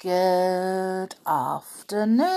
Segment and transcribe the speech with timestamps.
[0.00, 2.28] Good afternoon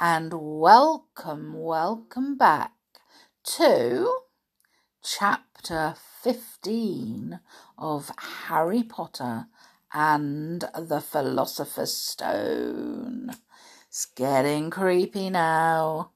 [0.00, 2.72] and welcome, welcome back
[3.44, 4.12] to
[5.04, 7.38] chapter 15
[7.78, 9.46] of Harry Potter
[9.94, 13.36] and the Philosopher's Stone.
[13.86, 16.10] It's getting creepy now.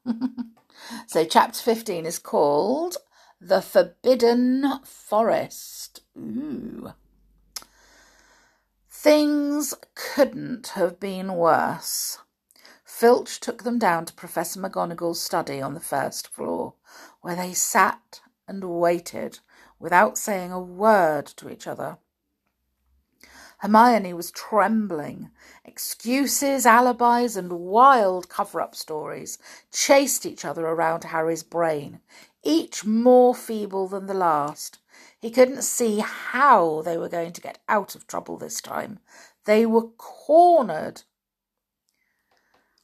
[1.07, 2.97] so, chapter 15 is called
[3.39, 6.01] The Forbidden Forest.
[6.17, 6.91] Ooh.
[9.03, 12.19] Things couldn't have been worse.
[12.85, 16.75] Filch took them down to Professor McGonagall's study on the first floor,
[17.19, 19.39] where they sat and waited
[19.77, 21.97] without saying a word to each other.
[23.57, 25.31] Hermione was trembling.
[25.65, 29.37] Excuses, alibis, and wild cover up stories
[29.69, 31.99] chased each other around Harry's brain,
[32.41, 34.79] each more feeble than the last.
[35.23, 38.99] He couldn't see how they were going to get out of trouble this time.
[39.45, 41.03] They were cornered.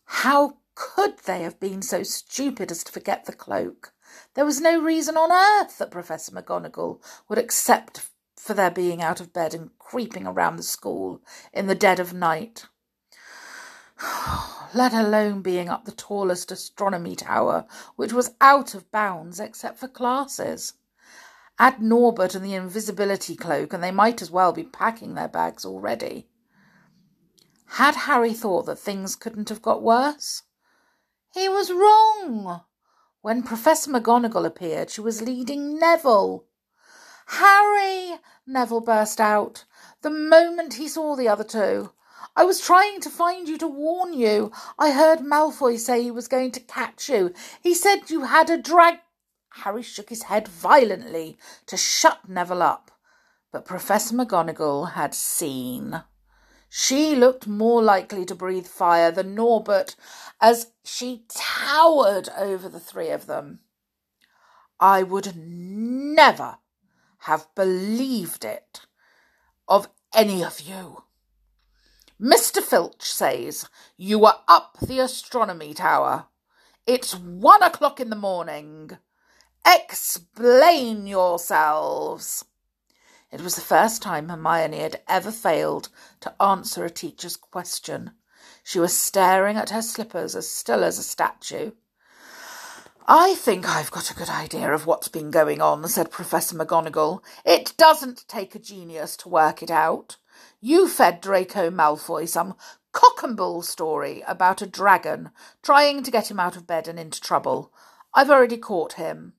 [0.05, 3.91] How could they have been so stupid as to forget the cloak?
[4.35, 9.19] There was no reason on earth that Professor McGonagall would accept for their being out
[9.19, 11.21] of bed and creeping around the school
[11.51, 12.67] in the dead of night.
[14.73, 17.65] Let alone being up the tallest astronomy tower,
[17.97, 20.75] which was out of bounds except for classes.
[21.59, 25.65] Add Norbert and the invisibility cloak, and they might as well be packing their bags
[25.65, 26.29] already.
[27.73, 30.43] Had Harry thought that things couldn't have got worse?
[31.33, 32.61] He was wrong.
[33.21, 36.45] When Professor McGonagall appeared, she was leading Neville.
[37.27, 38.19] Harry!
[38.47, 39.65] Neville burst out,
[40.01, 41.91] the moment he saw the other two.
[42.35, 44.51] I was trying to find you to warn you.
[44.79, 47.33] I heard Malfoy say he was going to catch you.
[47.61, 48.99] He said you had a drag
[49.49, 52.91] Harry shook his head violently to shut Neville up,
[53.51, 56.03] but Professor McGonagall had seen.
[56.69, 59.95] She looked more likely to breathe fire than Norbert
[60.39, 63.61] as she towered over the three of them.
[64.79, 66.59] I would never
[67.23, 68.81] have believed it
[69.67, 71.03] of any of you.
[72.21, 72.61] Mr.
[72.61, 73.67] Filch says
[73.97, 76.27] you were up the astronomy tower.
[76.85, 78.97] It's one o'clock in the morning.
[79.71, 82.43] Explain yourselves.
[83.31, 85.89] It was the first time Hermione had ever failed
[86.21, 88.13] to answer a teacher's question.
[88.63, 91.73] She was staring at her slippers as still as a statue.
[93.07, 97.21] I think I've got a good idea of what's been going on, said Professor McGonagall.
[97.45, 100.17] It doesn't take a genius to work it out.
[100.59, 102.55] You fed Draco Malfoy some
[102.91, 105.29] cock and bull story about a dragon
[105.61, 107.71] trying to get him out of bed and into trouble.
[108.15, 109.33] I've already caught him.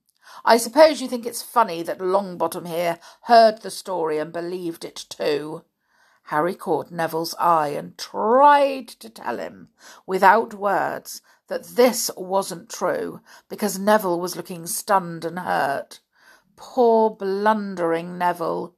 [0.45, 5.05] I suppose you think it's funny that Longbottom here heard the story and believed it
[5.09, 5.63] too.
[6.25, 9.69] Harry caught Neville's eye and tried to tell him,
[10.05, 13.19] without words, that this wasn't true,
[13.49, 15.99] because Neville was looking stunned and hurt.
[16.55, 18.75] Poor blundering Neville.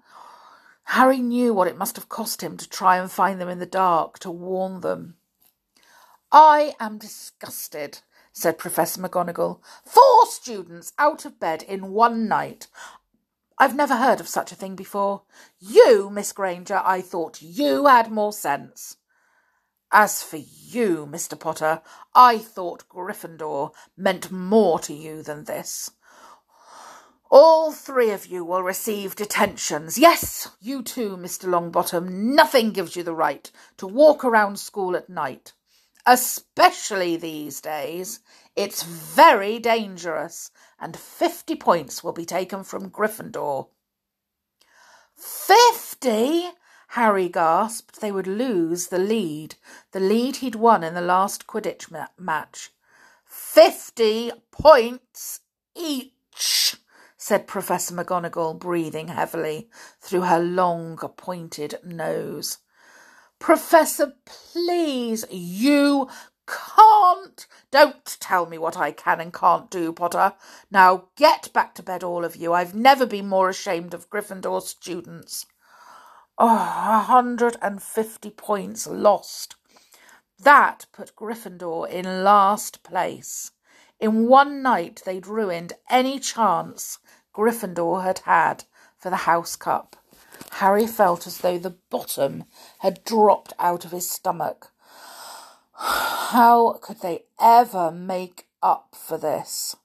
[0.85, 3.65] Harry knew what it must have cost him to try and find them in the
[3.65, 5.17] dark, to warn them.
[6.31, 7.99] I am disgusted,
[8.33, 9.59] said Professor McGonagall.
[9.85, 12.67] Four students out of bed in one night.
[13.59, 15.21] I've never heard of such a thing before.
[15.59, 18.97] You, Miss Granger, I thought you had more sense.
[19.91, 21.39] As for you, Mr.
[21.39, 21.83] Potter,
[22.15, 25.91] I thought Gryffindor meant more to you than this.
[27.29, 29.99] All three of you will receive detentions.
[29.99, 31.47] Yes, you too, Mr.
[31.47, 32.09] Longbottom.
[32.09, 35.53] Nothing gives you the right to walk around school at night
[36.05, 38.19] especially these days.
[38.55, 43.67] It's very dangerous, and fifty points will be taken from Gryffindor.
[45.15, 46.49] Fifty?
[46.89, 48.01] Harry gasped.
[48.01, 49.55] They would lose the lead,
[49.93, 52.69] the lead he'd won in the last Quidditch ma- match.
[53.25, 55.39] Fifty points
[55.75, 56.75] each,
[57.17, 62.59] said Professor McGonagall, breathing heavily through her long, pointed nose.
[63.43, 66.07] Professor, please, you
[66.47, 67.45] can't.
[67.71, 70.35] Don't tell me what I can and can't do, Potter.
[70.71, 72.53] Now get back to bed, all of you.
[72.53, 75.45] I've never been more ashamed of Gryffindor students.
[76.37, 79.57] Oh, a hundred and fifty points lost.
[80.39, 83.51] That put Gryffindor in last place.
[83.99, 86.97] In one night, they'd ruined any chance
[87.35, 88.63] Gryffindor had had
[88.97, 89.97] for the House Cup.
[90.51, 92.45] Harry felt as though the bottom
[92.79, 94.71] had dropped out of his stomach.
[95.73, 99.75] How could they ever make up for this?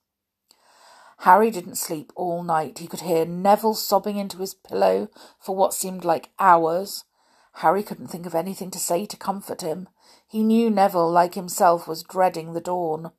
[1.23, 2.79] Harry didn't sleep all night.
[2.79, 5.09] He could hear Neville sobbing into his pillow
[5.41, 7.05] for what seemed like hours.
[7.55, 9.89] Harry couldn't think of anything to say to comfort him.
[10.29, 13.11] He knew Neville, like himself, was dreading the dawn.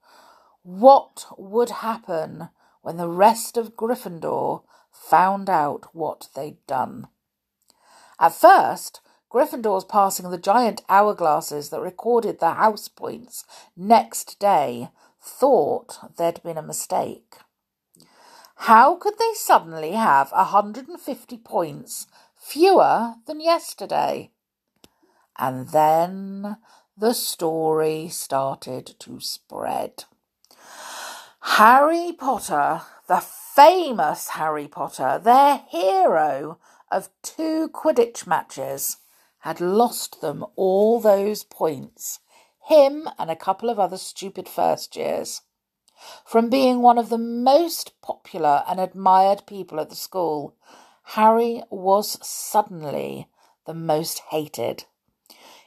[0.64, 2.50] What would happen
[2.82, 7.08] when the rest of Gryffindor found out what they'd done?
[8.20, 9.00] At first,
[9.32, 13.46] Gryffindor's passing the giant hourglasses that recorded the house points
[13.78, 14.90] next day
[15.22, 17.38] thought there'd been a mistake.
[18.64, 24.32] How could they suddenly have a 150 points fewer than yesterday?
[25.38, 26.58] And then
[26.98, 30.04] the story started to spread.
[31.42, 36.58] Harry Potter, the famous Harry Potter, their hero
[36.92, 38.98] of two Quidditch matches,
[39.40, 42.20] had lost them all those points,
[42.68, 45.42] him and a couple of other stupid first years.
[46.26, 50.56] From being one of the most popular and admired people at the school,
[51.04, 53.28] Harry was suddenly
[53.66, 54.86] the most hated.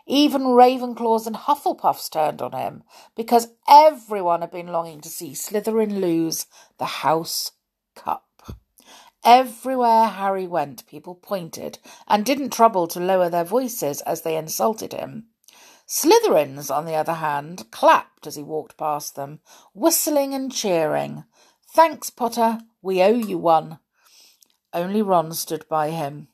[0.06, 2.82] Even Ravenclaws and Hufflepuffs turned on him
[3.14, 6.46] because everyone had been longing to see Slytherin lose
[6.78, 7.52] the House
[7.94, 8.26] Cup.
[9.24, 11.78] Everywhere Harry went, people pointed
[12.08, 15.26] and didn't trouble to lower their voices as they insulted him.
[15.86, 19.40] Slytherins, on the other hand, clapped as he walked past them,
[19.74, 21.24] whistling and cheering.
[21.74, 23.78] Thanks, Potter, we owe you one.
[24.72, 26.28] Only Ron stood by him.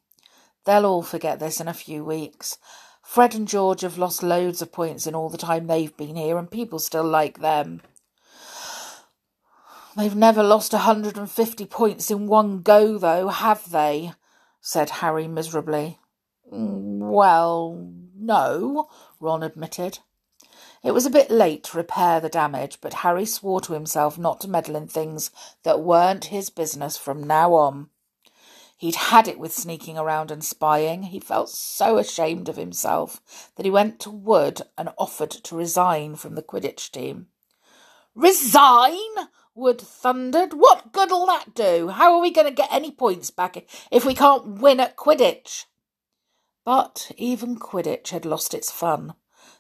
[0.65, 2.59] They'll all forget this in a few weeks.
[3.03, 6.39] Fred and George have lost loads of points in all the time they've been here,
[6.39, 7.83] and people still like them.
[9.99, 14.13] They've never lost a hundred and fifty points in one go, though, have they?
[14.61, 15.99] said Harry miserably.
[16.53, 19.99] Well, no, Ron admitted.
[20.85, 24.41] It was a bit late to repair the damage, but Harry swore to himself not
[24.43, 25.33] to meddle in things
[25.65, 27.89] that weren't his business from now on.
[28.77, 31.03] He'd had it with sneaking around and spying.
[31.03, 36.15] He felt so ashamed of himself that he went to Wood and offered to resign
[36.15, 37.27] from the Quidditch team.
[38.15, 39.29] Resign?
[39.59, 40.55] Wood thundered.
[40.55, 41.89] What good'll that do?
[41.89, 43.57] How are we going to get any points back
[43.91, 45.65] if we can't win at Quidditch?
[46.65, 49.15] But even Quidditch had lost its fun.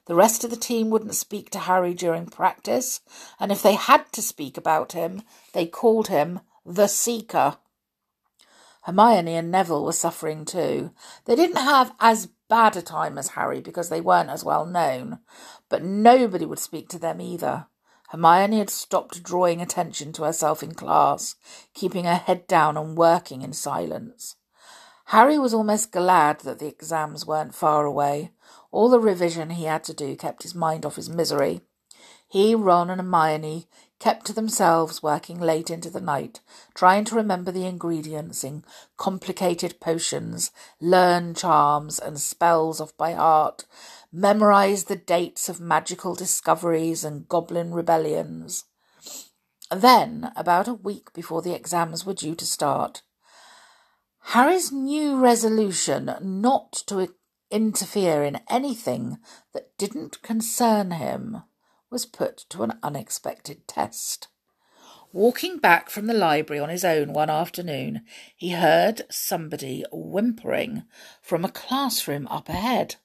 [0.06, 3.00] The rest of the team wouldn't speak to Harry during practice,
[3.40, 5.22] and if they had to speak about him,
[5.52, 7.56] they called him the Seeker.
[8.82, 10.92] Hermione and Neville were suffering too.
[11.24, 15.18] They didn't have as bad a time as Harry because they weren't as well known,
[15.68, 17.66] but nobody would speak to them either.
[18.08, 21.36] Hermione had stopped drawing attention to herself in class,
[21.74, 24.36] keeping her head down and working in silence.
[25.06, 28.30] Harry was almost glad that the exams weren't far away.
[28.70, 31.62] All the revision he had to do kept his mind off his misery.
[32.26, 33.68] He, Ron, and Hermione
[33.98, 36.40] kept to themselves, working late into the night,
[36.74, 38.64] trying to remember the ingredients in
[38.96, 40.50] complicated potions,
[40.80, 43.64] learn charms and spells off by heart,
[44.12, 48.64] memorize the dates of magical discoveries and goblin rebellions.
[49.70, 53.02] Then, about a week before the exams were due to start,
[54.32, 57.14] Harry's new resolution not to
[57.50, 59.18] interfere in anything
[59.52, 61.42] that didn't concern him
[61.90, 64.28] was put to an unexpected test.
[65.12, 68.02] Walking back from the library on his own one afternoon,
[68.36, 70.82] he heard somebody whimpering
[71.22, 72.96] from a classroom up ahead.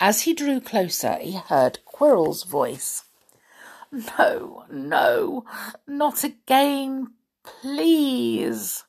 [0.00, 3.04] As he drew closer, he heard Quirrell's voice.
[4.18, 5.44] No, no,
[5.86, 7.12] not again,
[7.44, 8.84] please.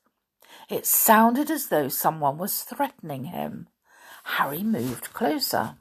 [0.67, 3.67] It sounded as though someone was threatening him.
[4.23, 5.75] Harry moved closer.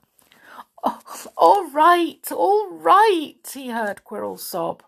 [0.85, 1.01] Oh,
[1.39, 4.83] all right, all right, he heard Quirrell sob.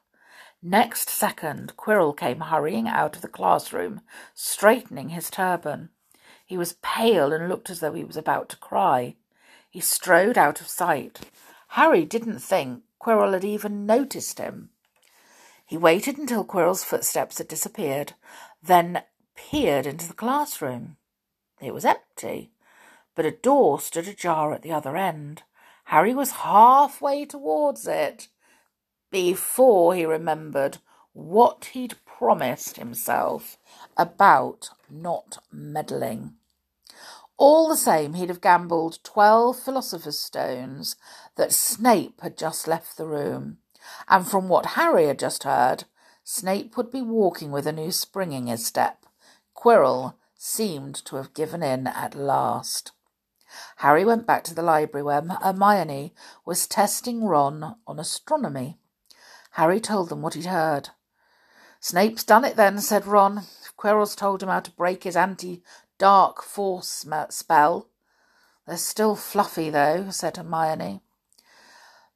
[0.62, 4.02] Next second, Quirrell came hurrying out of the classroom,
[4.34, 5.88] straightening his turban.
[6.44, 9.16] He was pale and looked as though he was about to cry.
[9.76, 11.30] He strode out of sight.
[11.76, 14.70] Harry didn't think Quirrell had even noticed him.
[15.66, 18.14] He waited until Quirrell's footsteps had disappeared,
[18.62, 19.02] then
[19.34, 20.96] peered into the classroom.
[21.60, 22.52] It was empty,
[23.14, 25.42] but a door stood ajar at the other end.
[25.84, 28.28] Harry was halfway towards it
[29.10, 30.78] before he remembered
[31.12, 33.58] what he'd promised himself
[33.98, 36.36] about not meddling.
[37.38, 40.96] All the same, he'd have gambled twelve Philosopher's Stones
[41.36, 43.58] that Snape had just left the room,
[44.08, 45.84] and from what Harry had just heard,
[46.24, 49.04] Snape would be walking with a new spring in his step.
[49.54, 52.92] Quirrell seemed to have given in at last.
[53.76, 56.14] Harry went back to the library where Hermione
[56.44, 58.78] was testing Ron on astronomy.
[59.52, 60.90] Harry told them what he'd heard.
[61.80, 63.42] Snape's done it then, said Ron.
[63.78, 65.62] Quirrell's told him how to break his anti
[65.98, 67.88] dark force spell.
[68.66, 71.00] They're still fluffy, though, said Hermione.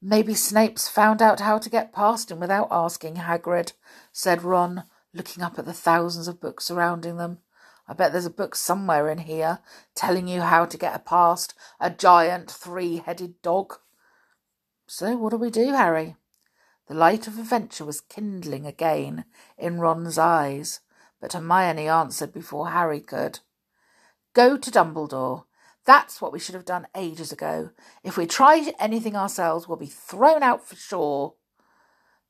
[0.02, 3.72] Maybe Snape's found out how to get past him without asking Hagrid,
[4.12, 7.38] said Ron, looking up at the thousands of books surrounding them.
[7.86, 9.58] I bet there's a book somewhere in here
[9.94, 13.78] telling you how to get past a giant three headed dog.
[14.86, 16.16] So what do we do, Harry?
[16.86, 19.24] The light of adventure was kindling again
[19.58, 20.80] in Ron's eyes,
[21.20, 23.40] but Hermione answered before Harry could.
[24.32, 25.44] Go to Dumbledore.
[25.84, 27.70] That's what we should have done ages ago.
[28.04, 31.34] If we try anything ourselves, we'll be thrown out for sure.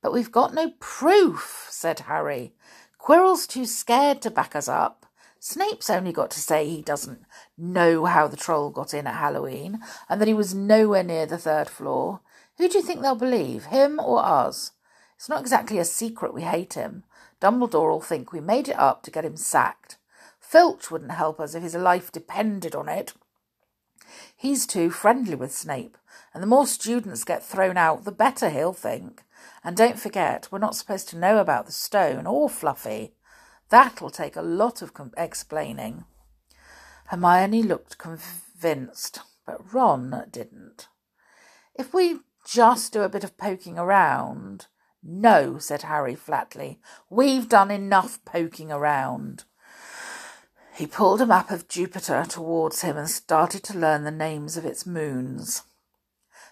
[0.02, 2.54] But we've got no proof, said Harry.
[2.98, 5.04] Quirrell's too scared to back us up.
[5.38, 7.22] Snape's only got to say he doesn't
[7.58, 11.38] know how the troll got in at Halloween and that he was nowhere near the
[11.38, 12.20] third floor.
[12.56, 14.72] Who do you think they'll believe, him or us?
[15.16, 17.04] It's not exactly a secret we hate him.
[17.40, 19.96] Dumbledore will think we made it up to get him sacked.
[20.50, 23.14] Filch wouldn't help us if his life depended on it.
[24.34, 25.96] He's too friendly with Snape,
[26.34, 29.22] and the more students get thrown out, the better he'll think.
[29.62, 33.14] And don't forget, we're not supposed to know about the stone or Fluffy.
[33.68, 36.02] That'll take a lot of com- explaining.
[37.06, 40.88] Hermione looked convinced, but Ron didn't.
[41.76, 44.66] If we just do a bit of poking around.
[45.00, 46.80] No, said Harry flatly.
[47.08, 49.44] We've done enough poking around.
[50.80, 54.64] He pulled a map of Jupiter towards him and started to learn the names of
[54.64, 55.64] its moons.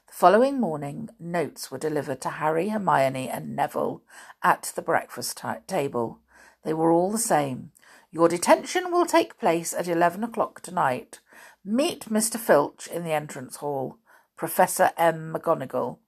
[0.07, 4.03] The following morning, notes were delivered to Harry, Hermione, and Neville
[4.43, 6.21] at the breakfast t- table.
[6.63, 7.73] They were all the same.
[8.11, 11.21] Your detention will take place at eleven o'clock tonight.
[11.65, 12.37] Meet Mr.
[12.37, 13.97] Filch in the entrance hall.
[14.37, 15.33] Professor M.
[15.35, 16.01] McGonagall.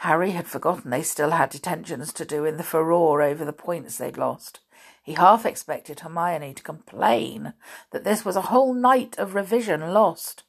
[0.00, 3.98] Harry had forgotten they still had detentions to do in the furore over the points
[3.98, 4.58] they'd lost.
[5.06, 7.54] He half expected Hermione to complain
[7.92, 10.42] that this was a whole night of revision lost,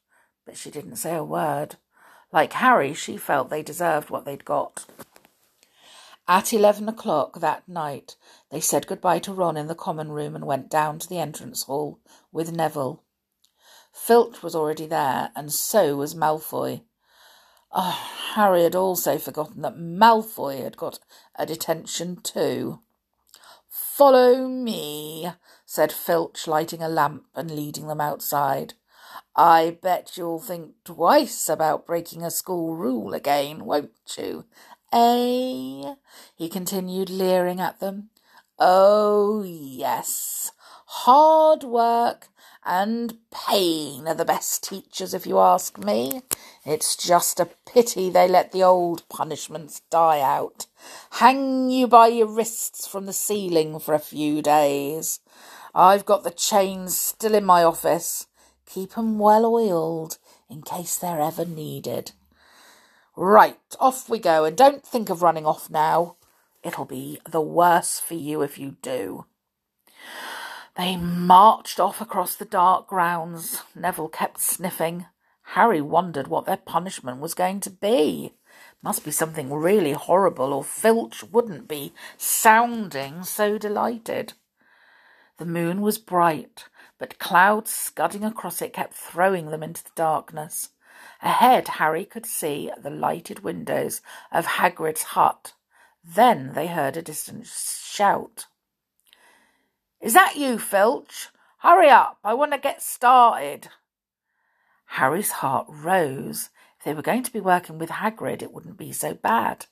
[0.47, 1.75] but she didn't say a word.
[2.31, 4.87] Like Harry, she felt they deserved what they'd got.
[6.27, 8.15] At eleven o'clock that night,
[8.49, 11.65] they said goodbye to Ron in the common room and went down to the entrance
[11.65, 11.99] hall
[12.31, 13.03] with Neville.
[13.93, 16.81] Filch was already there, and so was Malfoy.
[17.71, 20.97] Oh, Harry had also forgotten that Malfoy had got
[21.35, 22.79] a detention too.
[23.97, 25.27] Follow me,
[25.65, 28.75] said Filch, lighting a lamp and leading them outside.
[29.35, 34.45] I bet you'll think twice about breaking a school rule again, won't you?
[34.93, 35.95] Eh?
[36.35, 38.11] he continued, leering at them.
[38.59, 40.51] Oh, yes.
[40.85, 42.27] Hard work
[42.67, 46.21] and pain are the best teachers, if you ask me.
[46.65, 50.67] It's just a pity they let the old punishments die out.
[51.11, 55.21] Hang you by your wrists from the ceiling for a few days.
[55.73, 58.27] I've got the chains still in my office.
[58.65, 60.17] Keep 'em well oiled
[60.49, 62.11] in case they're ever needed.
[63.15, 66.17] Right, off we go, and don't think of running off now.
[66.63, 69.25] It'll be the worse for you if you do.
[70.77, 73.63] They marched off across the dark grounds.
[73.73, 75.07] Neville kept sniffing.
[75.53, 78.35] Harry wondered what their punishment was going to be.
[78.83, 84.33] Must be something really horrible, or Filch wouldn't be sounding so delighted.
[85.37, 86.65] The moon was bright,
[86.99, 90.69] but clouds scudding across it kept throwing them into the darkness.
[91.23, 95.53] Ahead, Harry could see the lighted windows of Hagrid's hut.
[96.03, 98.45] Then they heard a distant shout.
[100.01, 101.29] Is that you, Filch?
[101.59, 103.69] Hurry up, I want to get started.
[104.85, 106.49] Harry's heart rose.
[106.77, 109.65] If they were going to be working with Hagrid, it wouldn't be so bad.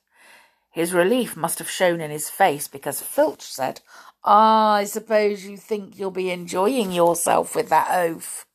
[0.70, 3.80] His relief must have shown in his face because Filch said,
[4.24, 8.46] ah, I suppose you think you'll be enjoying yourself with that oaf.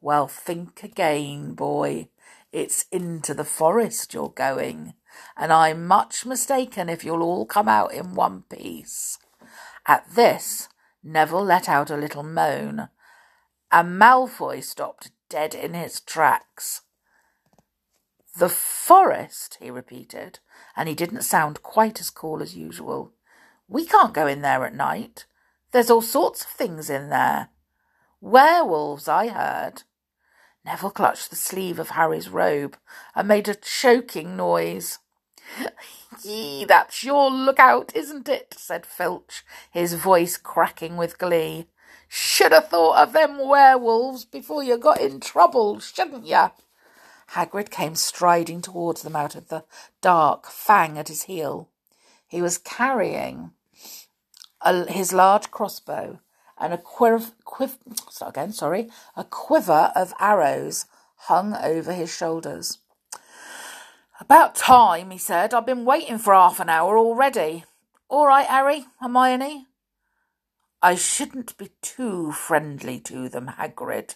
[0.00, 2.08] Well, think again, boy.
[2.52, 4.94] It's into the forest you're going,
[5.36, 9.18] and I'm much mistaken if you'll all come out in one piece.
[9.86, 10.68] At this,
[11.06, 12.88] Neville let out a little moan,
[13.70, 16.82] and Malfoy stopped dead in his tracks.
[18.36, 20.40] The forest, he repeated,
[20.76, 23.12] and he didn't sound quite as cool as usual.
[23.68, 25.26] We can't go in there at night.
[25.70, 27.50] There's all sorts of things in there.
[28.20, 29.84] Werewolves, I heard.
[30.64, 32.76] Neville clutched the sleeve of Harry's robe
[33.14, 34.98] and made a choking noise.
[36.24, 38.54] Yee, that's your lookout, isn't it?
[38.56, 41.66] said Filch, his voice cracking with glee.
[42.08, 46.50] Should have thought of them werewolves before you got in trouble, shouldn't you?
[47.32, 49.64] Hagrid came striding towards them out of the
[50.00, 51.68] dark, Fang at his heel.
[52.28, 53.50] He was carrying
[54.60, 56.20] a, his large crossbow
[56.58, 57.78] and a quiv- quiv-
[58.10, 60.86] start again, sorry, a quiver of arrows
[61.16, 62.78] hung over his shoulders.
[64.18, 65.52] About time, he said.
[65.52, 67.64] I've been waiting for half an hour already.
[68.08, 69.66] All right, Harry, Hermione.
[70.80, 74.14] I shouldn't be too friendly to them, Hagrid,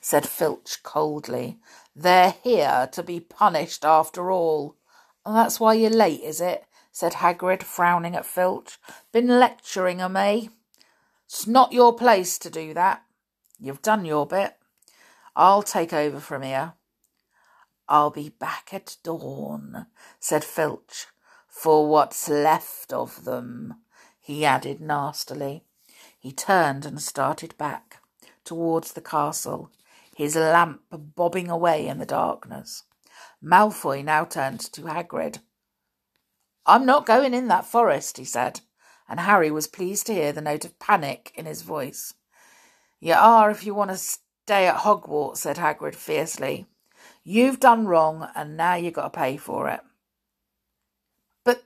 [0.00, 1.58] said Filch coldly.
[1.94, 4.76] They're here to be punished after all.
[5.26, 6.64] that's why you're late, is it?
[6.90, 8.78] said Hagrid, frowning at Filch.
[9.12, 10.48] Been lecturing lecturing 'em, eh?
[11.26, 13.02] It's not your place to do that.
[13.58, 14.56] You've done your bit.
[15.34, 16.74] I'll take over from here.
[17.92, 19.84] I'll be back at dawn,
[20.18, 21.08] said Filch,
[21.46, 23.82] for what's left of them,
[24.18, 25.64] he added nastily.
[26.18, 27.98] He turned and started back
[28.46, 29.70] towards the castle,
[30.16, 32.84] his lamp bobbing away in the darkness.
[33.44, 35.40] Malfoy now turned to Hagrid.
[36.64, 38.62] I'm not going in that forest, he said,
[39.06, 42.14] and Harry was pleased to hear the note of panic in his voice.
[43.00, 46.68] You are if you want to stay at Hogwarts, said Hagrid fiercely.
[47.24, 49.80] You've done wrong, and now you've got to pay for it.
[51.44, 51.62] But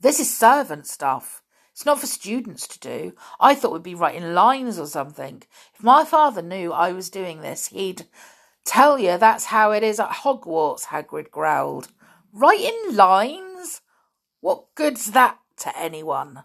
[0.00, 1.42] this is servant stuff.
[1.72, 3.12] It's not for students to do.
[3.38, 5.42] I thought we'd be writing lines or something.
[5.74, 8.06] If my father knew I was doing this, he'd
[8.64, 11.88] tell you that's how it is at Hogwarts, Hagrid growled.
[12.32, 13.80] Writing lines?
[14.40, 16.42] What good's that to anyone?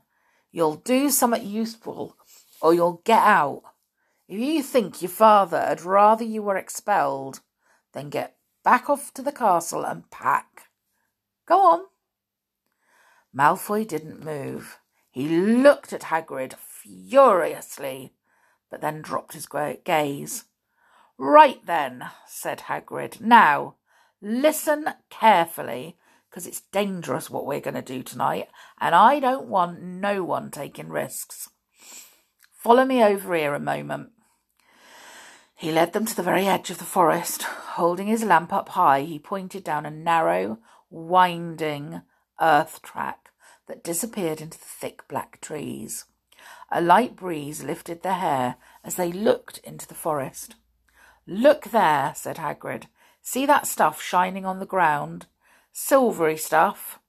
[0.51, 2.15] You'll do something useful,
[2.61, 3.63] or you'll get out.
[4.29, 7.41] If you think your father would rather you were expelled,
[7.93, 10.69] then get back off to the castle and pack.
[11.45, 11.81] Go on.
[13.35, 14.79] Malfoy didn't move.
[15.11, 18.13] He looked at Hagrid furiously,
[18.69, 19.47] but then dropped his
[19.83, 20.45] gaze.
[21.17, 23.21] Right then, said Hagrid.
[23.21, 23.75] Now,
[24.21, 25.97] listen carefully
[26.29, 28.47] because it's dangerous what we're going to do tonight,
[28.81, 31.49] and I don't want no one taking risks.
[32.51, 34.12] Follow me over here a moment.
[35.63, 37.43] He led them to the very edge of the forest.
[37.43, 40.57] Holding his lamp up high, he pointed down a narrow,
[40.89, 42.01] winding
[42.41, 43.29] earth track
[43.67, 46.03] that disappeared into the thick black trees.
[46.69, 50.55] A light breeze lifted their hair as they looked into the forest.
[51.25, 52.87] Look there, said Hagrid.
[53.21, 55.27] See that stuff shining on the ground?
[55.71, 56.99] silvery stuff.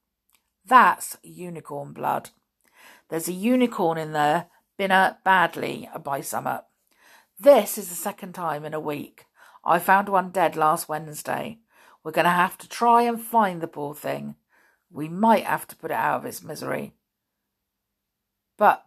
[0.65, 2.31] That's unicorn blood.
[3.09, 4.47] There's a unicorn in there,
[4.79, 6.63] been hurt badly by summer.
[7.45, 9.27] This is the second time in a week.
[9.67, 11.59] I found one dead last Wednesday.
[12.03, 14.37] We're going to have to try and find the poor thing.
[14.91, 16.95] We might have to put it out of its misery.
[18.57, 18.87] But,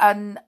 [0.00, 0.40] and,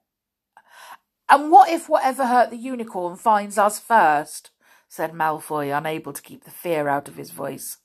[1.29, 4.51] and what if whatever hurt the unicorn finds us first?
[4.89, 7.77] said Malfoy, unable to keep the fear out of his voice.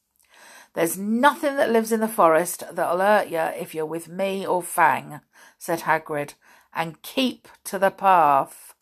[0.73, 4.63] There's nothing that lives in the forest that'll hurt you if you're with me or
[4.63, 5.19] Fang,
[5.59, 6.33] said Hagrid,
[6.75, 8.73] and keep to the path.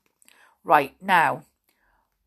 [0.64, 1.44] Right, now,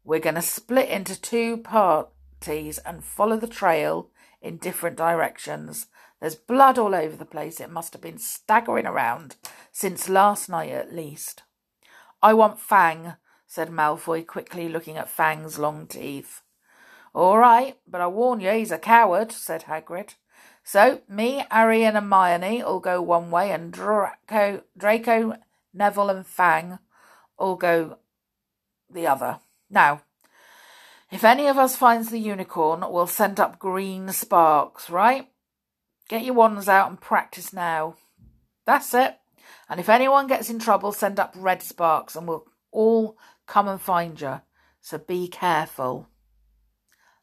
[0.04, 4.10] we're going to split into two parties and follow the trail
[4.42, 5.86] in different directions.
[6.20, 7.60] There's blood all over the place.
[7.60, 9.36] It must have been staggering around
[9.72, 11.42] since last night at least.
[12.22, 13.14] I want Fang,
[13.46, 16.42] said Malfoy, quickly looking at Fang's long teeth.
[17.14, 20.14] All right, but I warn you, he's a coward, said Hagrid.
[20.64, 25.36] So, me, Harry, and Hermione all go one way, and Draco, Draco,
[25.74, 26.78] Neville, and Fang
[27.36, 27.98] all go
[28.90, 29.40] the other.
[29.68, 30.02] Now,
[31.10, 35.28] if any of us finds the unicorn, we'll send up green sparks, right?
[36.08, 37.96] Get your wands out and practice now.
[38.66, 39.18] That's it.
[39.68, 43.80] And if anyone gets in trouble, send up red sparks, and we'll all come and
[43.80, 44.40] find you.
[44.80, 46.08] So be careful.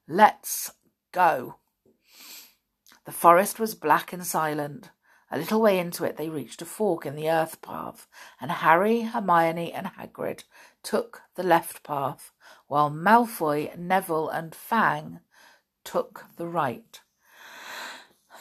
[0.07, 0.71] Let's
[1.11, 1.55] go.
[3.05, 4.89] The forest was black and silent.
[5.33, 8.05] A little way into it, they reached a fork in the earth path,
[8.41, 10.43] and Harry, Hermione, and Hagrid
[10.83, 12.33] took the left path,
[12.67, 15.21] while Malfoy, Neville, and Fang
[15.85, 16.99] took the right.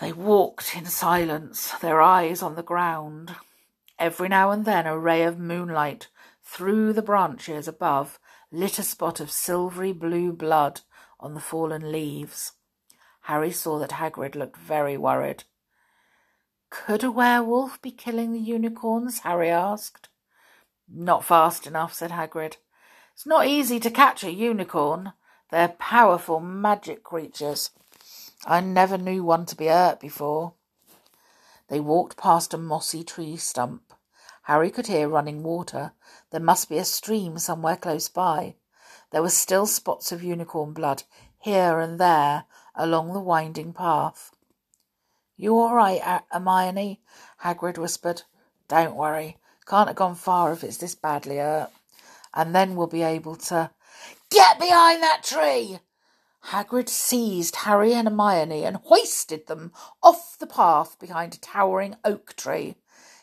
[0.00, 3.36] They walked in silence, their eyes on the ground.
[3.98, 6.08] Every now and then a ray of moonlight
[6.42, 8.18] through the branches above
[8.50, 10.80] lit a spot of silvery blue blood
[11.20, 12.52] on the fallen leaves.
[13.22, 15.44] Harry saw that Hagrid looked very worried.
[16.70, 19.20] Could a werewolf be killing the unicorns?
[19.20, 20.08] Harry asked.
[20.88, 22.56] Not fast enough, said Hagrid.
[23.12, 25.12] It's not easy to catch a unicorn.
[25.50, 27.70] They're powerful magic creatures.
[28.46, 30.54] I never knew one to be hurt before.
[31.68, 33.92] They walked past a mossy tree stump.
[34.42, 35.92] Harry could hear running water.
[36.30, 38.54] There must be a stream somewhere close by.
[39.10, 41.02] There were still spots of unicorn blood
[41.38, 44.32] here and there along the winding path.
[45.40, 47.00] You all right, Hermione?
[47.42, 48.24] Hagrid whispered.
[48.68, 49.38] Don't worry.
[49.66, 51.70] Can't have gone far if it's this badly hurt.
[52.34, 53.70] And then we'll be able to.
[54.30, 55.78] Get behind that tree!
[56.48, 59.72] Hagrid seized Harry and Hermione and hoisted them
[60.02, 62.74] off the path behind a towering oak tree.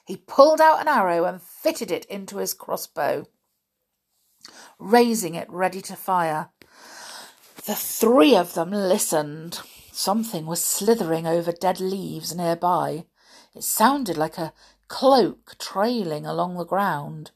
[0.03, 3.27] He pulled out an arrow and fitted it into his crossbow,
[4.79, 6.49] raising it ready to fire.
[7.67, 9.61] The three of them listened.
[9.97, 13.05] Something was slithering over dead leaves nearby.
[13.55, 14.53] It sounded like a
[14.87, 17.31] cloak trailing along the ground.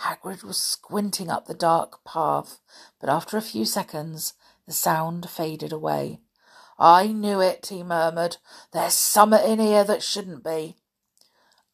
[0.00, 2.60] Hagrid was squinting up the dark path,
[3.00, 4.34] but after a few seconds
[4.66, 6.20] the sound faded away.
[6.78, 8.36] I knew it, he murmured.
[8.72, 10.76] There's summat in here that shouldn't be.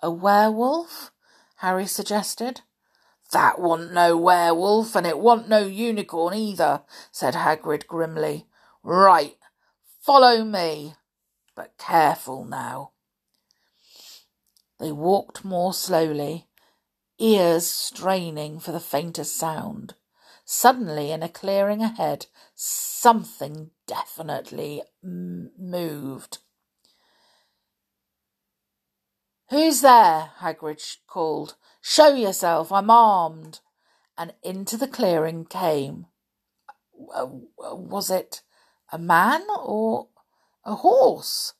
[0.01, 1.11] A werewolf?
[1.57, 2.61] Harry suggested.
[3.33, 8.46] That wasn't no werewolf, and it wasn't no unicorn either, said Hagrid grimly.
[8.85, 9.35] Right,
[10.09, 10.94] follow me,
[11.55, 12.92] but careful now.
[14.81, 16.47] They walked more slowly,
[17.18, 19.97] ears straining for the faintest sound.
[20.47, 26.38] Suddenly, in a clearing ahead, something definitely m- moved.
[29.51, 30.31] Who's there?
[30.40, 31.57] Hagrid called.
[31.83, 33.61] Show yourself, I'm armed.
[34.16, 36.07] And into the clearing came.
[37.14, 37.27] Uh,
[37.59, 38.40] was it
[38.90, 40.09] a man or
[40.64, 41.55] a horse?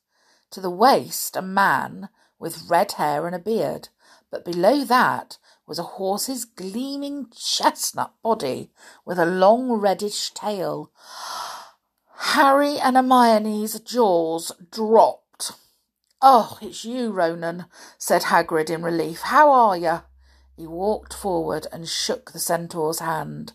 [0.53, 3.89] To the waist, a man with red hair and a beard,
[4.31, 8.71] but below that was a horse's gleaming chestnut body
[9.05, 10.91] with a long reddish tail.
[12.19, 15.53] Harry and Hermione's jaws dropped.
[16.21, 19.21] Oh, it's you, Ronan, said Hagrid in relief.
[19.21, 20.01] How are you?
[20.57, 23.53] He walked forward and shook the centaur's hand.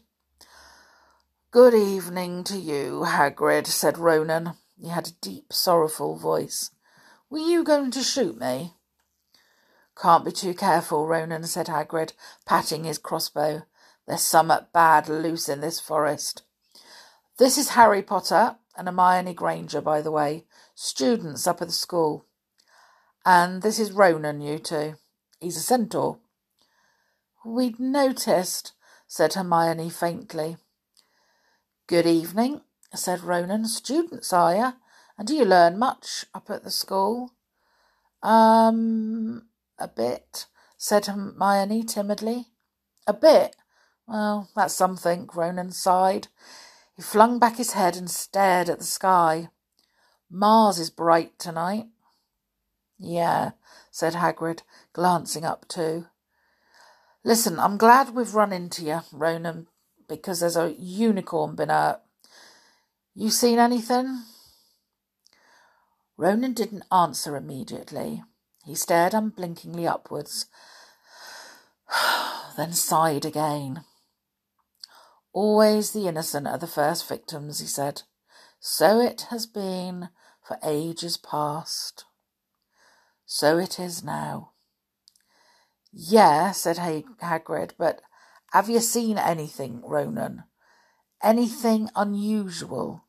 [1.54, 4.56] Good evening to you, Hagrid, said Ronan.
[4.82, 6.72] He had a deep, sorrowful voice.
[7.30, 8.74] Were you going to shoot me?
[9.96, 12.14] Can't be too careful, Ronan, said Hagrid,
[12.48, 13.68] patting his crossbow.
[14.08, 16.42] There's summat bad loose in this forest.
[17.38, 22.26] This is Harry Potter and Hermione Granger, by the way, students up at the school.
[23.28, 24.96] And this is Ronan, you two.
[25.40, 26.18] He's a centaur.
[27.46, 28.74] We'd noticed,
[29.08, 30.58] said Hermione faintly.
[31.86, 32.62] Good evening,
[32.96, 33.66] said Ronan.
[33.66, 34.74] Students, are you?
[35.18, 37.34] And do you learn much up at the school?
[38.22, 40.46] Um, a bit,
[40.78, 42.46] said Hermione timidly.
[43.06, 43.58] A bit?
[44.08, 46.30] Well, that's something, Ronan sighed.
[46.96, 49.50] He flung back his head and stared at the sky.
[50.32, 51.88] Mars is bright tonight.
[52.98, 53.52] Yeah,
[53.92, 54.62] said Hagrid,
[54.94, 56.06] glancing up too.
[57.26, 59.68] Listen, I'm glad we've run into you, Ronan,
[60.08, 62.02] because there's a unicorn been hurt.
[63.16, 64.24] You seen anything?
[66.18, 68.24] Ronan didn't answer immediately.
[68.66, 70.46] He stared unblinkingly upwards,
[72.58, 73.84] then sighed again.
[75.34, 78.04] Always the innocent are the first victims, he said.
[78.60, 80.10] So it has been
[80.42, 82.06] for ages past.
[83.26, 84.52] So it is now.
[85.92, 88.02] Yeah, said Hagrid, but
[88.54, 90.44] have you seen anything, Ronan?
[91.24, 93.06] Anything unusual?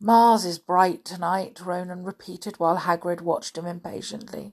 [0.00, 4.52] Mars is bright tonight, Ronan repeated while Hagrid watched him impatiently.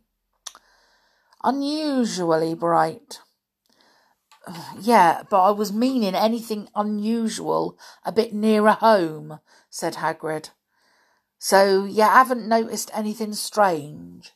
[1.43, 3.19] Unusually bright.
[4.79, 9.39] Yeah, but I was meaning anything unusual a bit nearer home,
[9.69, 10.49] said Hagrid.
[11.37, 14.33] So you haven't noticed anything strange?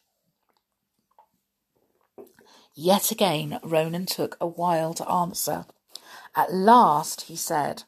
[2.77, 5.65] Yet again, Ronan took a while to answer.
[6.35, 7.83] At last, he said,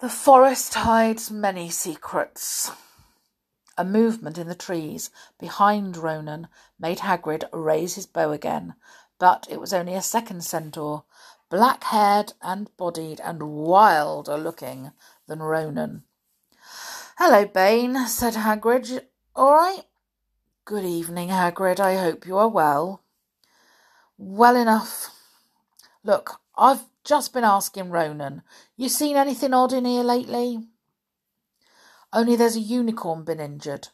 [0.00, 2.70] The forest hides many secrets.
[3.76, 6.48] A movement in the trees behind Ronan
[6.80, 8.74] made Hagrid raise his bow again,
[9.18, 11.04] but it was only a second centaur,
[11.50, 14.92] black haired and bodied and wilder looking
[15.26, 16.04] than Ronan.
[17.18, 19.04] Hello, Bane, said Hagrid.
[19.36, 19.84] All right?
[20.64, 21.78] Good evening, Hagrid.
[21.78, 23.02] I hope you are well.
[24.18, 25.10] Well enough.
[26.02, 28.42] Look, I've just been asking Ronan.
[28.76, 30.66] You seen anything odd in here lately?
[32.12, 33.88] Only there's a unicorn been injured.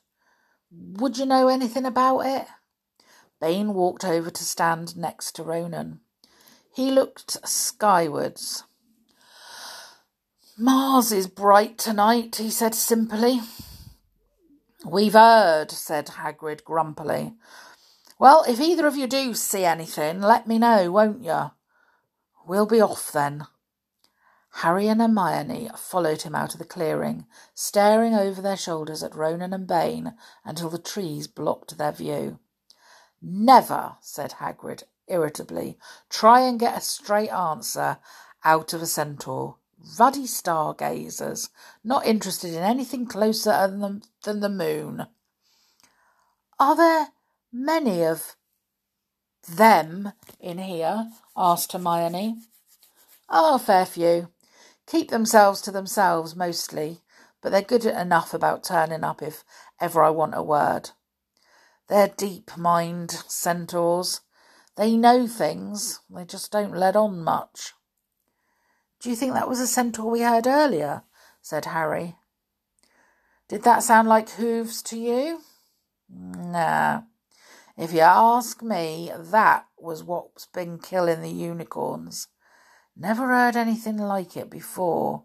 [0.71, 2.47] Would you know anything about it?
[3.41, 6.01] Bane walked over to stand next to Ronan.
[6.75, 8.65] He looked skywards.
[10.57, 13.41] Mars is bright tonight, he said simply.
[14.87, 17.35] We've heard, said Hagrid grumpily.
[18.25, 21.51] Well, if either of you do see anything, let me know, won't you?
[22.47, 23.47] We'll be off then.
[24.63, 29.53] Harry and Hermione followed him out of the clearing, staring over their shoulders at Ronan
[29.53, 32.39] and Bane until the trees blocked their view.
[33.21, 35.77] Never, said Hagrid irritably.
[36.09, 37.99] Try and get a straight answer
[38.43, 39.57] out of a centaur.
[39.99, 41.51] Ruddy stargazers,
[41.85, 45.09] not interested in anything closer than the, than the moon.
[46.59, 47.09] Are there
[47.55, 48.35] many of
[49.49, 51.11] them in here?
[51.37, 52.37] asked Hermione.
[53.29, 54.29] Oh, a fair few.
[54.87, 57.01] Keep themselves to themselves mostly,
[57.41, 59.45] but they're good enough about turning up if
[59.81, 60.91] ever I want a word.
[61.89, 64.21] They're deep mind centaurs.
[64.77, 67.73] They know things, they just don't let on much.
[69.01, 71.03] Do you think that was a centaur we heard earlier?
[71.41, 72.17] said Harry.
[73.49, 75.41] Did that sound like hooves to you?
[76.09, 77.03] Nah.
[77.77, 82.29] If you ask me, that was what's been killing the unicorns.
[82.97, 85.25] Never heard anything like it before.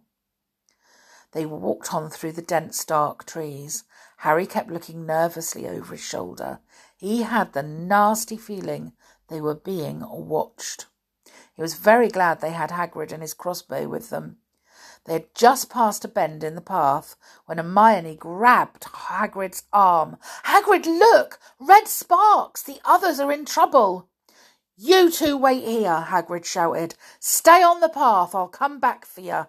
[1.32, 3.84] They walked on through the dense dark trees.
[4.18, 6.60] Harry kept looking nervously over his shoulder.
[6.98, 8.94] He had the nasty feeling
[9.28, 10.88] they were being watched.
[11.54, 14.38] He was very glad they had Hagrid and his crossbow with them.
[15.10, 17.16] They had just passed a bend in the path
[17.48, 20.18] when Hermione grabbed Hagrid's arm.
[20.46, 21.40] Hagrid, look!
[21.60, 22.62] Red sparks!
[22.62, 24.08] The others are in trouble!
[24.78, 26.94] You two wait here, Hagrid shouted.
[27.20, 28.36] Stay on the path.
[28.36, 29.48] I'll come back for you.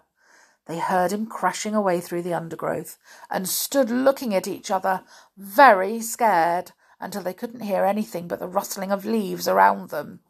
[0.65, 2.97] They heard him crashing away through the undergrowth
[3.29, 5.03] and stood looking at each other,
[5.37, 10.21] very scared, until they couldn't hear anything but the rustling of leaves around them.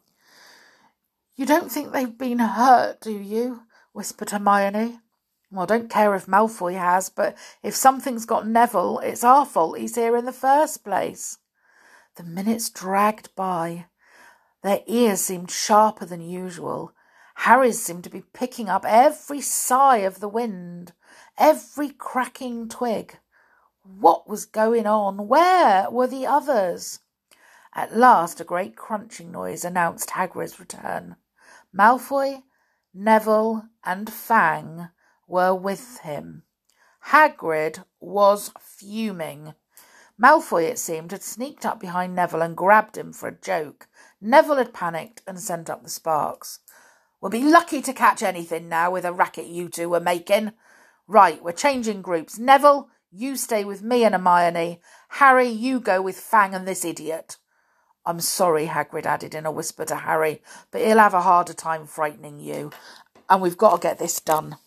[1.38, 3.62] You don't think they've been hurt, do you?
[3.94, 5.00] whispered Hermione.
[5.52, 9.78] Well, I don't care if Malfoy has, but if something's got Neville, it's our fault
[9.78, 11.40] he's here in the first place.
[12.16, 13.88] The minutes dragged by.
[14.64, 16.94] Their ears seemed sharper than usual.
[17.36, 20.94] Harry's seemed to be picking up every sigh of the wind,
[21.38, 23.18] every cracking twig.
[23.84, 25.28] What was going on?
[25.28, 27.00] Where were the others?
[27.74, 31.18] At last a great crunching noise announced Hagrid's return.
[31.76, 32.44] Malfoy,
[32.94, 34.90] Neville, and Fang
[35.32, 36.44] were with him.
[37.08, 39.54] Hagrid was fuming.
[40.22, 43.88] Malfoy, it seemed, had sneaked up behind Neville and grabbed him for a joke.
[44.20, 46.60] Neville had panicked and sent up the sparks.
[47.22, 50.52] We'll be lucky to catch anything now with the racket you two were making.
[51.08, 52.38] Right, we're changing groups.
[52.38, 54.82] Neville, you stay with me and Hermione.
[55.10, 57.38] Harry, you go with Fang and this idiot.
[58.06, 60.42] I'm sorry, Hagrid added in a whisper to Harry,
[60.72, 62.72] but he'll have a harder time frightening you,
[63.30, 64.58] and we've got to get this done.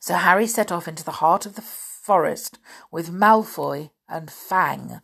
[0.00, 2.58] So Harry set off into the heart of the forest
[2.90, 5.00] with Malfoy and Fang.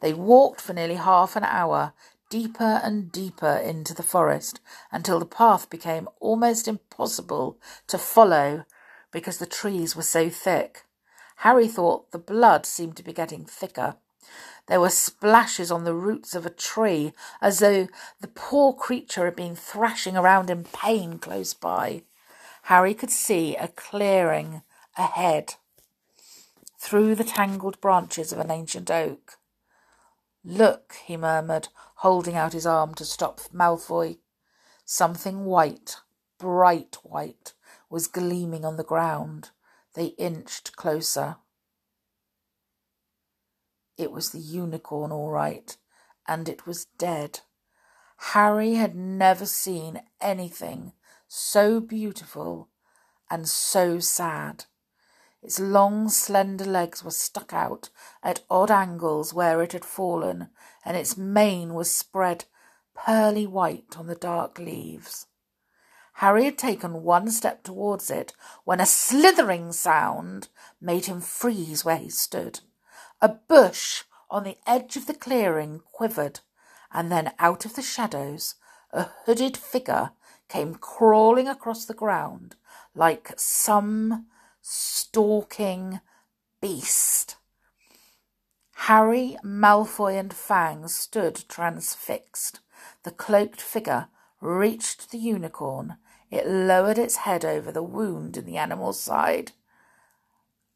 [0.00, 1.92] They walked for nearly half an hour,
[2.30, 4.60] deeper and deeper into the forest,
[4.92, 8.64] until the path became almost impossible to follow
[9.10, 10.84] because the trees were so thick.
[11.38, 13.96] Harry thought the blood seemed to be getting thicker.
[14.66, 17.88] There were splashes on the roots of a tree, as though
[18.20, 22.02] the poor creature had been thrashing around in pain close by.
[22.68, 24.60] Harry could see a clearing
[24.94, 25.54] ahead
[26.78, 29.38] through the tangled branches of an ancient oak.
[30.44, 34.18] Look, he murmured, holding out his arm to stop Malfoy.
[34.84, 35.96] Something white,
[36.38, 37.54] bright white,
[37.88, 39.48] was gleaming on the ground.
[39.94, 41.36] They inched closer.
[43.96, 45.74] It was the unicorn, all right,
[46.26, 47.40] and it was dead.
[48.34, 50.92] Harry had never seen anything
[51.28, 52.68] so beautiful
[53.30, 54.64] and so sad.
[55.42, 57.90] Its long, slender legs were stuck out
[58.22, 60.48] at odd angles where it had fallen,
[60.84, 62.46] and its mane was spread
[62.94, 65.26] pearly white on the dark leaves.
[66.14, 68.32] Harry had taken one step towards it
[68.64, 70.48] when a slithering sound
[70.80, 72.58] made him freeze where he stood.
[73.20, 76.40] A bush on the edge of the clearing quivered,
[76.92, 78.56] and then out of the shadows
[78.90, 80.10] a hooded figure
[80.48, 82.56] came crawling across the ground
[82.94, 84.26] like some
[84.60, 86.00] stalking
[86.60, 87.36] beast.
[88.74, 92.60] Harry, Malfoy, and Fang stood transfixed.
[93.02, 94.08] The cloaked figure
[94.40, 95.96] reached the unicorn
[96.30, 99.52] it lowered its head over the wound in the animal's side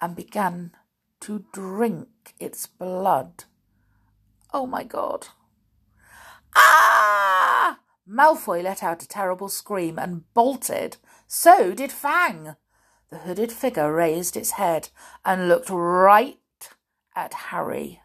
[0.01, 0.73] and began
[1.21, 3.45] to drink its blood.
[4.53, 5.29] Oh my god.
[6.57, 7.79] Ah!
[8.09, 10.97] Malfoy let out a terrible scream and bolted.
[11.27, 12.57] So did Fang.
[13.11, 14.89] The hooded figure raised its head
[15.25, 16.39] and looked right
[17.15, 18.01] at Harry.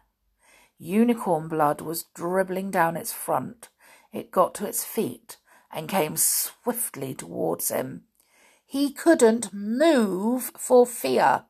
[0.78, 3.68] Unicorn blood was dribbling down its front.
[4.12, 5.38] It got to its feet
[5.72, 8.04] and came swiftly towards him.
[8.64, 11.44] He couldn't move for fear.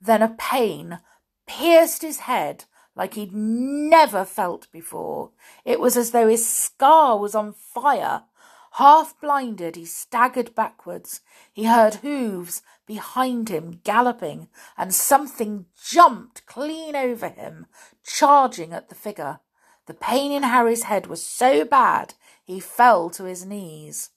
[0.00, 1.00] Then a pain
[1.46, 2.64] pierced his head
[2.98, 5.30] like he'd never felt before.
[5.64, 8.24] It was as though his scar was on fire.
[8.72, 11.20] Half blinded, he staggered backwards.
[11.52, 17.66] He heard hooves behind him galloping, and something jumped clean over him,
[18.04, 19.38] charging at the figure.
[19.86, 24.10] The pain in Harry's head was so bad he fell to his knees.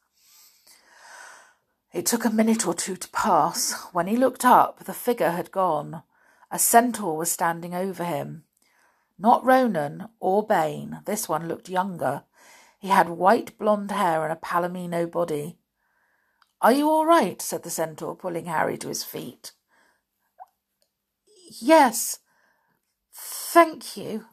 [1.94, 3.74] It took a minute or two to pass.
[3.94, 6.02] When he looked up, the figure had gone.
[6.50, 8.46] A centaur was standing over him.
[9.22, 11.02] Not Ronan or Bane.
[11.06, 12.24] This one looked younger.
[12.80, 15.60] He had white blonde hair and a palomino body.
[16.60, 17.40] Are you all right?
[17.40, 19.52] said the centaur, pulling Harry to his feet.
[21.60, 22.18] Yes,
[23.14, 24.26] thank you.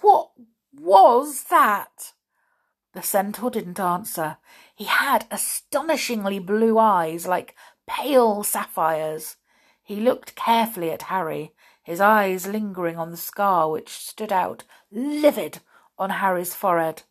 [0.00, 0.30] What
[0.72, 2.12] was that?
[2.94, 4.36] The centaur didn't answer.
[4.76, 7.56] He had astonishingly blue eyes, like
[7.88, 9.38] pale sapphires.
[9.82, 11.52] He looked carefully at Harry,
[11.86, 15.60] his eyes lingering on the scar which stood out livid
[15.96, 17.04] on Harry's forehead.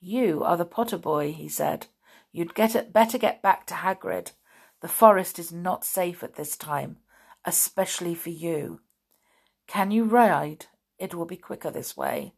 [0.00, 1.88] You are the Potter boy, he said.
[2.32, 4.32] You'd get it, better get back to Hagrid.
[4.80, 6.96] The forest is not safe at this time,
[7.44, 8.80] especially for you.
[9.66, 10.68] Can you ride?
[10.98, 12.32] It will be quicker this way.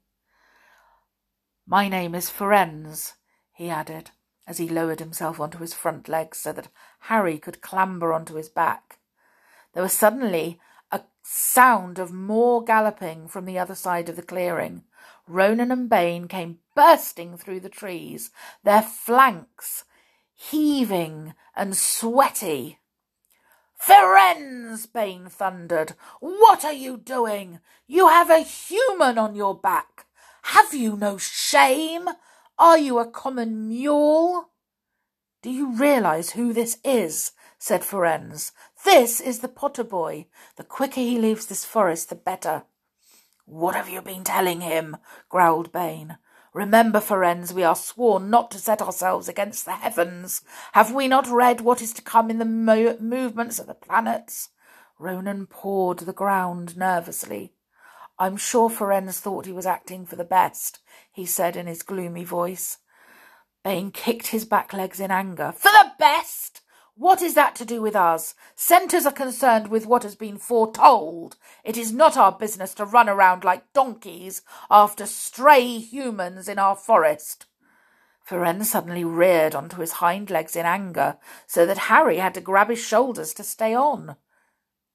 [1.68, 3.12] My name is Firenze,
[3.52, 4.10] he added,
[4.44, 6.66] as he lowered himself onto his front legs so that
[7.02, 8.98] Harry could clamber onto his back.
[9.72, 10.58] There was suddenly
[10.90, 14.84] a sound of more galloping from the other side of the clearing.
[15.28, 18.30] Ronan and Bane came bursting through the trees,
[18.62, 19.84] their flanks
[20.36, 22.78] heaving and sweaty.
[23.78, 25.94] Firenze, Bane thundered.
[26.20, 27.60] What are you doing?
[27.86, 30.06] You have a human on your back.
[30.42, 32.08] Have you no shame?
[32.58, 34.50] Are you a common mule?
[35.42, 37.32] Do you realize who this is?
[37.58, 38.52] Said Firenze.
[38.84, 40.26] This is the Potter boy.
[40.56, 42.64] The quicker he leaves this forest, the better.
[43.44, 44.96] What have you been telling him?
[45.28, 46.18] growled Bane.
[46.52, 50.42] Remember, Firenze, we are sworn not to set ourselves against the heavens.
[50.72, 54.48] Have we not read what is to come in the mo- movements of the planets?
[54.98, 57.52] Ronan pawed the ground nervously.
[58.18, 60.78] I'm sure Firenze thought he was acting for the best,
[61.12, 62.78] he said in his gloomy voice.
[63.62, 65.52] Bane kicked his back legs in anger.
[65.52, 66.62] For the best?
[66.98, 68.34] What is that to do with us?
[68.54, 71.36] Centaurs are concerned with what has been foretold.
[71.62, 76.74] It is not our business to run around like donkeys after stray humans in our
[76.74, 77.44] forest.
[78.26, 82.70] Firenze suddenly reared onto his hind legs in anger, so that Harry had to grab
[82.70, 84.16] his shoulders to stay on.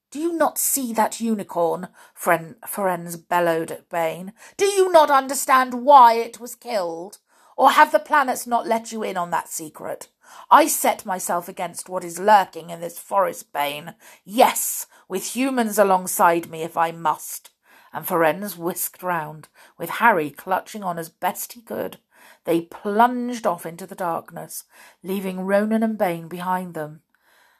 [0.09, 1.87] Do you not see that unicorn?
[2.15, 4.33] Fren- Firenze bellowed at Bane.
[4.57, 7.19] Do you not understand why it was killed?
[7.55, 10.07] Or have the planets not let you in on that secret?
[10.49, 13.95] I set myself against what is lurking in this forest bane.
[14.23, 17.51] Yes, with humans alongside me if I must.
[17.93, 21.97] And Firenze whisked round, with Harry clutching on as best he could.
[22.45, 24.63] They plunged off into the darkness,
[25.03, 27.01] leaving Ronan and Bane behind them.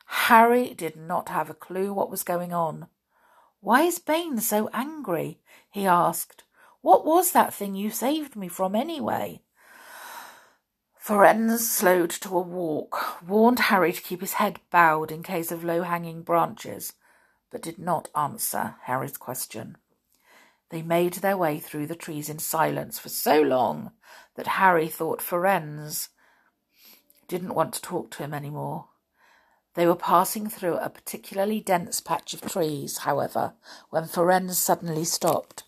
[0.06, 2.88] Harry did not have a clue what was going on.
[3.60, 5.40] Why is Bane so angry?
[5.70, 6.44] he asked.
[6.82, 9.42] What was that thing you saved me from anyway?
[11.04, 15.64] Firenze slowed to a walk, warned Harry to keep his head bowed in case of
[15.64, 16.94] low-hanging branches,
[17.50, 19.78] but did not answer Harry's question.
[20.70, 23.94] They made their way through the trees in silence for so long
[24.36, 26.10] that Harry thought Firenze
[27.28, 28.86] didn't want to talk to him any more.
[29.74, 33.54] They were passing through a particularly dense patch of trees, however,
[33.90, 35.64] when Firenze suddenly stopped.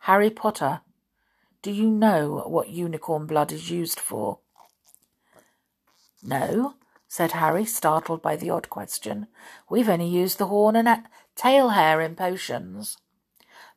[0.00, 0.82] Harry Potter,
[1.62, 4.40] do you know what unicorn blood is used for?
[6.22, 6.74] No,
[7.08, 9.26] said Harry, startled by the odd question.
[9.68, 11.04] We've only used the horn and
[11.34, 12.96] tail hair in potions.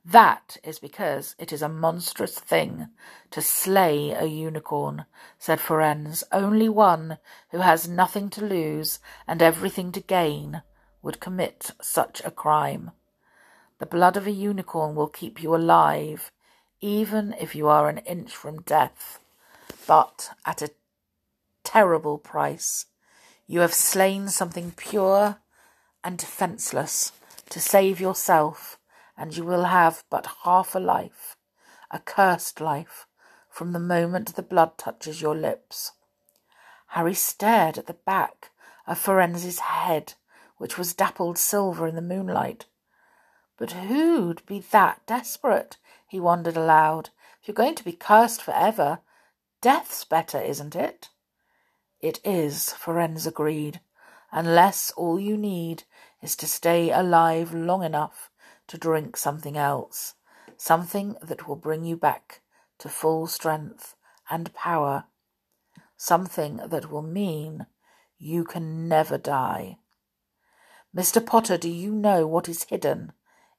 [0.05, 2.89] That is because it is a monstrous thing
[3.31, 5.05] to slay a unicorn,
[5.39, 6.23] said Firenze.
[6.31, 7.17] Only one
[7.49, 10.61] who has nothing to lose and everything to gain
[11.01, 12.91] would commit such a crime.
[13.79, 16.31] The blood of a unicorn will keep you alive
[16.81, 19.19] even if you are an inch from death,
[19.87, 20.69] but at a
[21.65, 22.85] terrible price.
[23.47, 25.39] You have slain something pure
[26.03, 27.11] and defenceless
[27.49, 28.79] to save yourself,
[29.17, 31.35] and you will have but half a life,
[31.91, 33.07] a cursed life,
[33.49, 35.91] from the moment the blood touches your lips.
[36.89, 38.51] Harry stared at the back
[38.87, 40.13] of Firenze's head,
[40.57, 42.65] which was dappled silver in the moonlight.
[43.57, 45.77] But who'd be that desperate?
[46.07, 47.09] he wondered aloud.
[47.41, 48.99] If you're going to be cursed forever,
[49.61, 51.09] death's better, isn't it?
[52.05, 53.81] It is, Firenze agreed,
[54.31, 55.85] unless all you need
[56.21, 58.29] is to stay alive long enough
[58.67, 60.13] to drink something else.
[60.55, 62.41] something that will bring you back
[62.77, 63.95] to full strength
[64.29, 65.05] and power,
[65.97, 67.65] something that will mean
[68.19, 69.79] you can never die.
[70.95, 71.25] Mr.
[71.25, 73.13] Potter, do you know what is hidden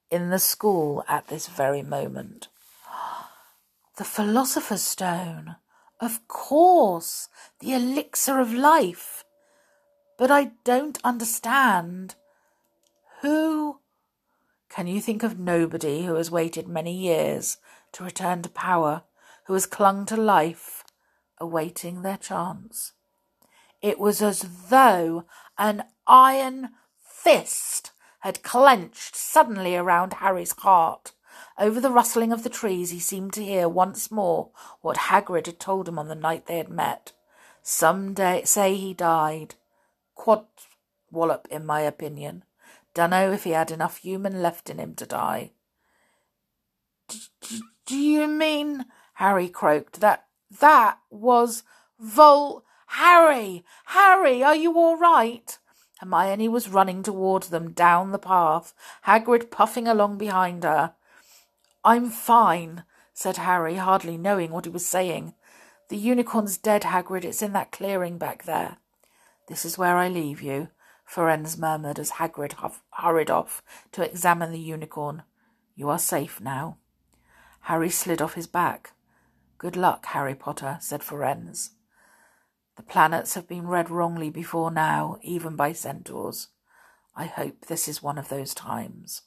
[0.08, 2.46] in the school at this very moment?
[3.96, 5.56] The Philosopher's Stone.
[6.00, 7.28] Of course,
[7.60, 9.24] the elixir of life.
[10.18, 12.16] But I don't understand.
[13.22, 13.80] Who?
[14.68, 17.58] Can you think of nobody who has waited many years
[17.92, 19.04] to return to power,
[19.46, 20.84] who has clung to life,
[21.38, 22.92] awaiting their chance?
[23.80, 25.24] It was as though
[25.56, 31.12] an iron fist had clenched suddenly around Harry's heart.
[31.58, 34.50] Over the rustling of the trees he seemed to hear once more
[34.82, 37.12] what Hagrid had told him on the night they had met.
[37.62, 39.54] Some day say he died.
[40.14, 40.46] Quad
[41.10, 42.44] wallop, in my opinion.
[42.94, 45.52] Dunno if he had enough human left in him to die.
[47.86, 48.84] Do you mean,
[49.14, 50.26] Harry croaked, that
[50.60, 51.62] that was
[51.98, 52.64] Vol...
[52.88, 53.64] Harry!
[53.86, 55.58] Harry, are you all right?
[56.00, 58.74] Hermione was running towards them down the path,
[59.06, 60.94] Hagrid puffing along behind her.
[61.86, 62.82] I'm fine,
[63.14, 65.34] said Harry, hardly knowing what he was saying.
[65.88, 67.24] The unicorn's dead, Hagrid.
[67.24, 68.78] It's in that clearing back there.
[69.46, 70.70] This is where I leave you,
[71.08, 73.62] Firenze murmured as Hagrid huff- hurried off
[73.92, 75.22] to examine the unicorn.
[75.76, 76.78] You are safe now.
[77.60, 78.94] Harry slid off his back.
[79.56, 81.70] Good luck, Harry Potter, said Firenze.
[82.76, 86.48] The planets have been read wrongly before now, even by centaurs.
[87.14, 89.22] I hope this is one of those times.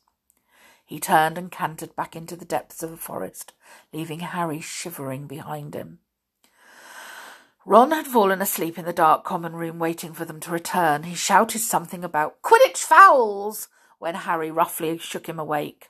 [0.90, 3.54] He turned and cantered back into the depths of the forest,
[3.94, 6.00] leaving Harry shivering behind him.
[7.64, 11.04] Ron had fallen asleep in the dark common room, waiting for them to return.
[11.04, 13.68] He shouted something about Quidditch fouls
[14.00, 15.90] when Harry roughly shook him awake.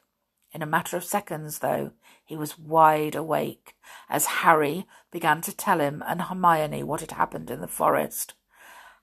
[0.52, 1.93] In a matter of seconds, though,
[2.26, 3.76] he was wide awake
[4.10, 8.34] as Harry began to tell him and Hermione what had happened in the forest.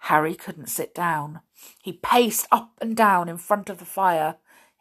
[0.01, 1.41] Harry couldn't sit down.
[1.83, 4.37] He paced up and down in front of the fire,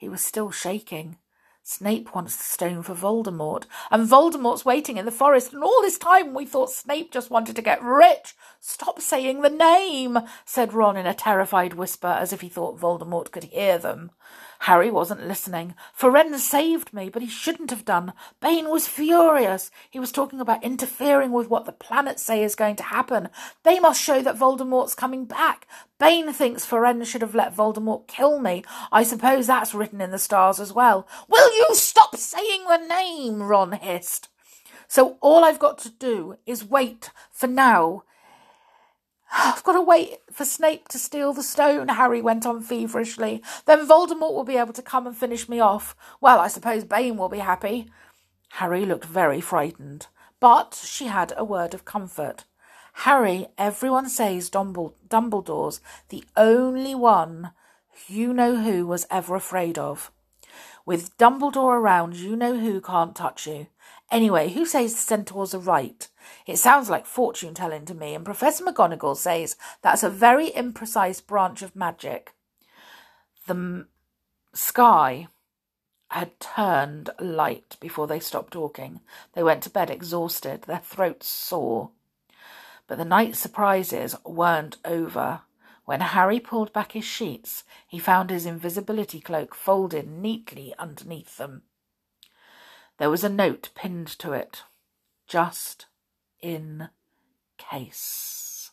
[0.05, 1.17] he was still shaking.
[1.63, 5.97] Snape wants the stone for Voldemort, and Voldemort's waiting in the forest, and all this
[5.97, 8.35] time we thought Snape just wanted to get rich.
[8.59, 13.31] Stop saying the name, said Ron in a terrified whisper, as if he thought Voldemort
[13.31, 14.11] could hear them.
[14.59, 15.75] Harry wasn't listening.
[15.97, 18.13] Firenze saved me, but he shouldn't have done.
[18.41, 19.71] Bane was furious.
[19.89, 23.29] He was talking about interfering with what the planets say is going to happen.
[23.63, 25.67] They must show that Voldemort's coming back.
[25.99, 28.63] Bane thinks Firenze should have let Voldemort kill me.
[28.91, 31.07] I suppose that's written in the stars as well.
[31.27, 33.43] Will you stop saying the name?
[33.43, 34.29] Ron hissed.
[34.87, 38.03] So all I've got to do is wait for now
[39.37, 43.43] I've got to wait for Snape to steal the stone, Harry went on feverishly.
[43.65, 45.93] Then Voldemort will be able to come and finish me off.
[46.21, 47.91] Well, I suppose Bane will be happy.
[48.51, 50.07] Harry looked very frightened,
[50.39, 52.45] but she had a word of comfort.
[52.99, 57.51] Harry, everyone says Dumbledore's the only one
[58.07, 60.11] you know who was ever afraid of.
[60.85, 63.67] With Dumbledore around, you know who can't touch you.
[64.11, 66.07] Anyway, who says the centaurs are right?
[66.45, 71.25] It sounds like fortune telling to me, and Professor McGonagall says that's a very imprecise
[71.25, 72.33] branch of magic.
[73.47, 73.87] The m-
[74.53, 75.27] sky
[76.09, 79.01] had turned light before they stopped talking.
[79.33, 81.91] They went to bed exhausted, their throats sore.
[82.87, 85.41] But the night surprises weren't over.
[85.85, 91.63] When Harry pulled back his sheets, he found his invisibility cloak folded neatly underneath them.
[92.97, 94.63] There was a note pinned to it.
[95.27, 95.87] Just
[96.41, 96.89] in
[97.57, 98.71] case.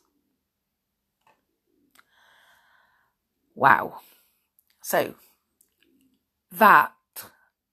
[3.54, 4.00] Wow.
[4.82, 5.14] So
[6.50, 6.92] that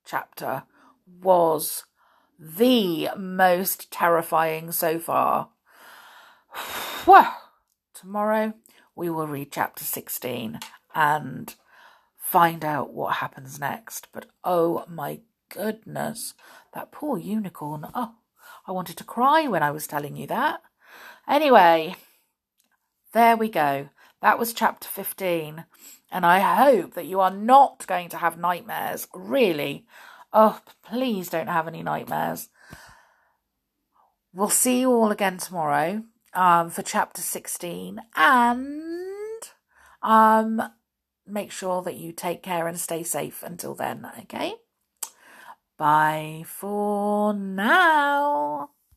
[0.06, 0.64] chapter
[1.22, 1.84] was
[2.38, 5.50] the most terrifying so far.
[7.08, 7.34] Well,
[7.94, 8.54] tomorrow
[8.94, 10.60] we will read chapter 16
[10.94, 11.56] and
[12.18, 14.10] find out what happens next.
[14.12, 16.34] But oh my goodness,
[16.74, 17.88] that poor unicorn.
[17.96, 18.16] Oh,
[18.70, 20.62] I wanted to cry when I was telling you that.
[21.28, 21.96] Anyway,
[23.14, 23.90] there we go.
[24.22, 25.66] That was chapter 15.
[26.12, 29.08] And I hope that you are not going to have nightmares.
[29.12, 29.88] Really.
[30.32, 32.50] Oh, please don't have any nightmares.
[34.36, 36.04] We'll see you all again tomorrow
[36.36, 38.00] um, for chapter 16.
[38.16, 39.42] And
[40.04, 40.62] um,
[41.26, 44.54] make sure that you take care and stay safe until then, okay?
[45.80, 48.70] Bye for now.